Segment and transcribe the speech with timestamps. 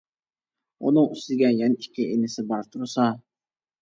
[0.87, 3.07] ئۇنىڭ ئۈستىگە يەنە ئىككى ئىنىسى بار تۇرسا!